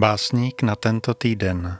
[0.00, 1.76] Básník na tento týden.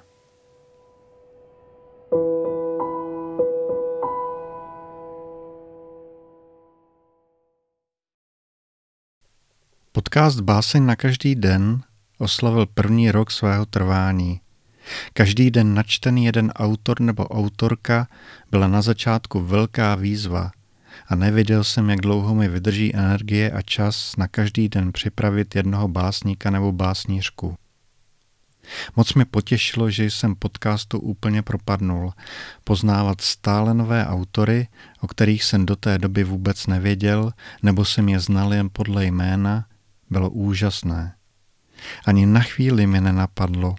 [9.93, 11.81] Podcast Báseň na každý den
[12.19, 14.41] oslavil první rok svého trvání.
[15.13, 18.09] Každý den načtený jeden autor nebo autorka
[18.51, 20.51] byla na začátku velká výzva
[21.09, 25.89] a nevěděl jsem, jak dlouho mi vydrží energie a čas na každý den připravit jednoho
[25.89, 27.57] básníka nebo básnířku.
[28.97, 32.13] Moc mě potěšilo, že jsem podcastu úplně propadnul.
[32.65, 34.69] Poznávat stále nové autory,
[35.01, 37.33] o kterých jsem do té doby vůbec nevěděl,
[37.63, 39.67] nebo jsem je znal jen podle jména,
[40.11, 41.15] bylo úžasné.
[42.07, 43.77] Ani na chvíli mi nenapadlo,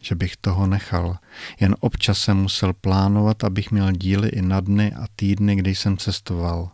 [0.00, 1.18] že bych toho nechal.
[1.60, 5.96] Jen občas jsem musel plánovat, abych měl díly i na dny a týdny, kdy jsem
[5.96, 6.70] cestoval.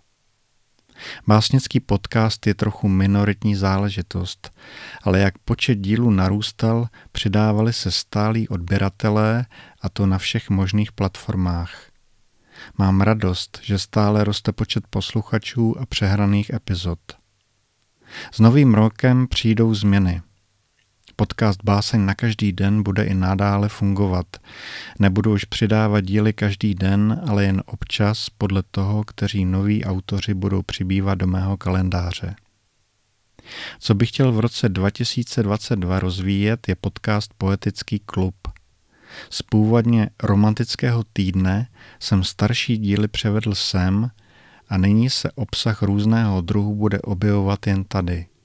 [1.26, 4.50] Básnický podcast je trochu minoritní záležitost,
[5.02, 9.46] ale jak počet dílů narůstal, přidávali se stálí odběratelé
[9.82, 11.82] a to na všech možných platformách.
[12.78, 16.98] Mám radost, že stále roste počet posluchačů a přehraných epizod.
[18.32, 20.22] S novým rokem přijdou změny–
[21.20, 24.26] Podcast Báseň na každý den bude i nadále fungovat.
[24.98, 30.62] Nebudu už přidávat díly každý den, ale jen občas podle toho, kteří noví autoři budou
[30.62, 32.34] přibývat do mého kalendáře.
[33.78, 38.34] Co bych chtěl v roce 2022 rozvíjet, je podcast Poetický klub.
[39.30, 41.68] Z původně romantického týdne
[42.00, 44.10] jsem starší díly převedl sem
[44.68, 48.26] a nyní se obsah různého druhu bude objevovat jen tady–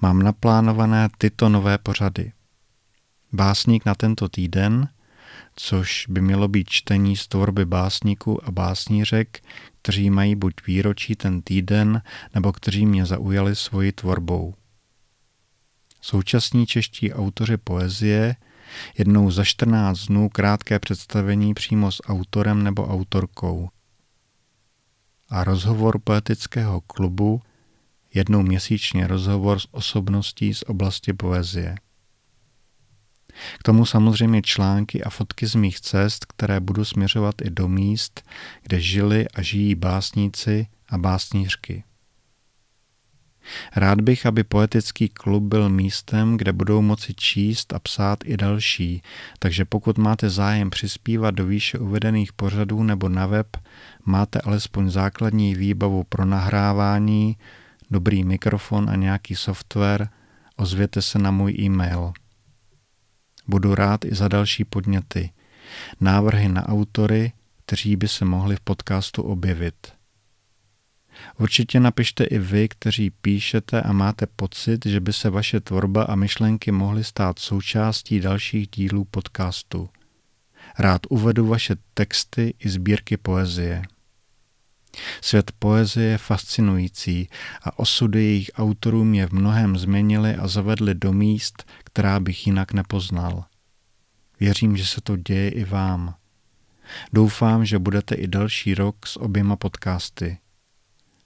[0.00, 2.32] Mám naplánované tyto nové pořady.
[3.32, 4.88] Básník na tento týden,
[5.56, 9.42] což by mělo být čtení z tvorby básníků a básnířek,
[9.82, 12.02] kteří mají buď výročí ten týden,
[12.34, 14.54] nebo kteří mě zaujali svoji tvorbou.
[16.00, 18.36] Současní čeští autoři poezie,
[18.98, 23.68] jednou za 14 dnů krátké představení přímo s autorem nebo autorkou.
[25.28, 27.42] A rozhovor poetického klubu–
[28.14, 31.76] jednou měsíčně rozhovor s osobností z oblasti poezie.
[33.58, 38.22] K tomu samozřejmě články a fotky z mých cest, které budu směřovat i do míst,
[38.62, 41.84] kde žili a žijí básníci a básnířky.
[43.76, 49.02] Rád bych, aby poetický klub byl místem, kde budou moci číst a psát i další,
[49.38, 53.56] takže pokud máte zájem přispívat do výše uvedených pořadů nebo na web,
[54.04, 57.36] máte alespoň základní výbavu pro nahrávání,
[57.94, 60.08] dobrý mikrofon a nějaký software,
[60.56, 62.12] ozvěte se na můj e-mail.
[63.46, 65.30] Budu rád i za další podněty,
[66.00, 67.32] návrhy na autory,
[67.66, 69.92] kteří by se mohli v podcastu objevit.
[71.38, 76.14] Určitě napište i vy, kteří píšete a máte pocit, že by se vaše tvorba a
[76.14, 79.88] myšlenky mohly stát součástí dalších dílů podcastu.
[80.78, 83.82] Rád uvedu vaše texty i sbírky poezie.
[85.20, 87.28] Svět poezie je fascinující
[87.62, 92.72] a osudy jejich autorů mě v mnohem změnily a zavedly do míst, která bych jinak
[92.72, 93.44] nepoznal.
[94.40, 96.14] Věřím, že se to děje i vám.
[97.12, 100.38] Doufám, že budete i další rok s oběma podcasty.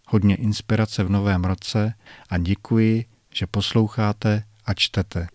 [0.07, 1.95] Hodně inspirace v novém roce
[2.31, 3.05] a děkuji,
[3.35, 5.29] že posloucháte a čtete.